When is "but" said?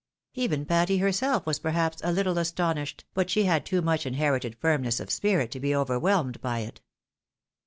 3.13-3.29